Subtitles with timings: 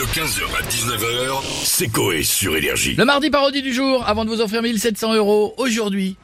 [0.00, 2.94] De 15h à 19h, c'est Coé sur Énergie.
[2.94, 6.16] Le mardi parodie du jour, avant de vous offrir 1700 euros, aujourd'hui,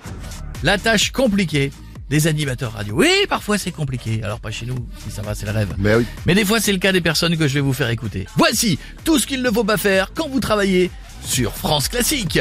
[0.62, 1.70] la tâche compliquée
[2.08, 2.94] des animateurs radio.
[2.96, 5.74] Oui, parfois c'est compliqué, alors pas chez nous, si ça va, c'est le rêve.
[5.76, 6.06] Mais oui.
[6.24, 8.26] Mais des fois c'est le cas des personnes que je vais vous faire écouter.
[8.38, 10.90] Voici tout ce qu'il ne faut pas faire quand vous travaillez
[11.22, 12.40] sur France Classique.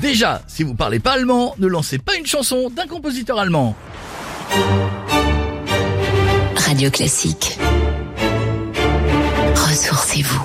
[0.00, 3.76] Déjà, si vous parlez pas allemand, ne lancez pas une chanson d'un compositeur allemand.
[6.56, 7.56] Radio Classique.
[9.68, 10.42] Ressourcez-vous.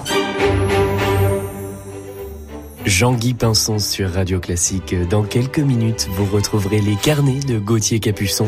[2.85, 4.95] Jean-Guy Pinson sur Radio Classique.
[5.09, 8.47] Dans quelques minutes, vous retrouverez les carnets de Gauthier Capuçon.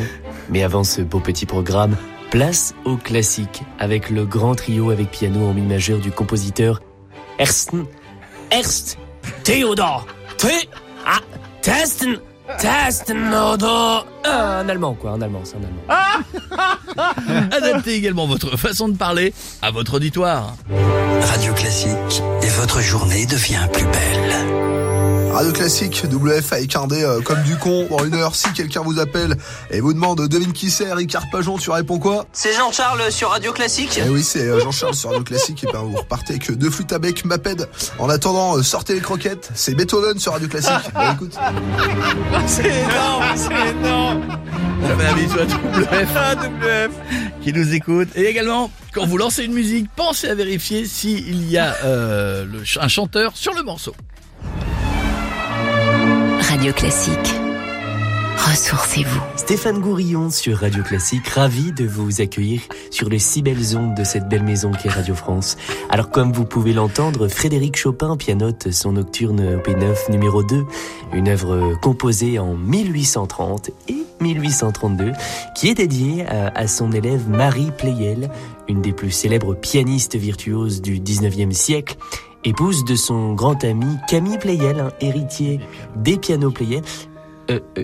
[0.50, 1.96] Mais avant ce beau petit programme,
[2.32, 6.82] place au classique avec le grand trio avec piano en mi majeur du compositeur
[7.38, 7.86] Ersten,
[8.50, 8.98] Erst,
[9.44, 10.08] Theodor,
[10.40, 10.48] T,
[11.06, 11.20] ah,
[11.62, 12.18] Testen,
[12.60, 14.06] Testen, Oder.
[14.26, 17.48] Ah, Un allemand, quoi, un allemand, c'est un allemand.
[17.52, 20.56] Adaptez également votre façon de parler à votre auditoire.
[21.22, 24.63] Radio Classique et votre journée devient plus belle.
[25.44, 27.86] Radio Classique, WF avec un euh, comme du con.
[27.90, 29.36] Dans une heure, si quelqu'un vous appelle
[29.72, 32.26] et vous demande devine qui c'est, Ricard Pajon, tu réponds quoi?
[32.32, 35.62] C'est Jean-Charles sur Radio Classique Eh oui, c'est euh, Jean-Charles sur Radio Classique.
[35.66, 37.68] Et ben vous repartez avec deux flûtes à bec, Maped.
[38.00, 39.50] En attendant, euh, sortez les croquettes.
[39.54, 40.72] C'est Beethoven sur Radio Classique.
[41.14, 41.34] Écoute.
[42.48, 44.22] C'est énorme, c'est énorme.
[44.82, 46.92] On fait un bisou à WF,
[47.42, 48.08] qui nous écoute.
[48.16, 52.60] Et également, quand vous lancez une musique, pensez à vérifier s'il y a euh, le
[52.60, 53.94] ch- un chanteur sur le morceau.
[56.64, 57.36] Radio Classique.
[58.38, 59.20] Ressourcez-vous.
[59.36, 64.06] Stéphane Gourillon sur Radio Classique, ravi de vous accueillir sur les si belles ondes de
[64.06, 65.58] cette belle maison qu'est Radio France.
[65.90, 70.64] Alors comme vous pouvez l'entendre, Frédéric Chopin pianote son nocturne P9 numéro 2,
[71.12, 75.12] une œuvre composée en 1830 et 1832,
[75.58, 78.30] qui est dédiée à, à son élève Marie Pleyel,
[78.70, 81.98] une des plus célèbres pianistes virtuoses du 19e siècle,
[82.46, 85.60] épouse de son grand ami Camille Pleyel, un héritier
[85.96, 86.82] des pianos Pleyel.
[87.52, 87.84] Euh, euh,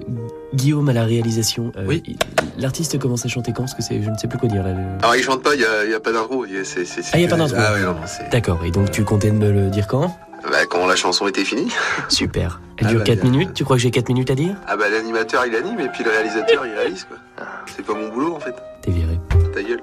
[0.53, 1.71] Guillaume à la réalisation.
[1.77, 2.17] euh, Oui.
[2.57, 3.63] L'artiste commence à chanter quand?
[3.63, 4.71] Parce que c'est, je ne sais plus quoi dire là.
[4.71, 6.45] le- Alors il chante pas, il y a, pas d'intro.
[6.45, 7.57] c'est- c'est- c'est Ah, il y a pas d'intro.
[7.59, 8.29] Ah oui, non, non, c'est...
[8.31, 8.59] D'accord.
[8.65, 10.17] Et donc tu comptais me le dire quand?
[10.49, 11.69] Bah, quand la chanson était finie.
[12.09, 12.61] Super.
[12.77, 13.31] Elle Ah dure bah, 4 bien.
[13.31, 13.53] minutes.
[13.53, 14.55] Tu crois que j'ai 4 minutes à dire?
[14.65, 17.17] Ah bah l'animateur il anime et puis le réalisateur il réalise quoi.
[17.75, 18.55] C'est pas mon boulot en fait.
[18.81, 19.19] T'es viré.
[19.53, 19.81] Ta gueule.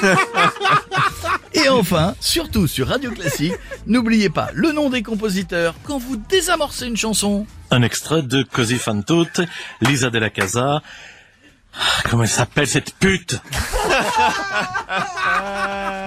[1.80, 3.54] Enfin, surtout sur Radio Classique,
[3.86, 7.46] n'oubliez pas le nom des compositeurs quand vous désamorcez une chanson.
[7.70, 9.40] Un extrait de Così fan tutte,
[9.80, 10.82] Lisa de la Casa.
[11.72, 11.78] Ah,
[12.10, 13.40] Comment elle s'appelle cette pute?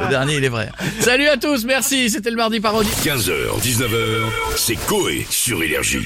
[0.01, 0.69] Le dernier, il est vrai.
[0.99, 2.91] Salut à tous, merci, c'était le mardi parodie.
[3.03, 6.05] 15h, 19h, c'est Coé sur Énergie.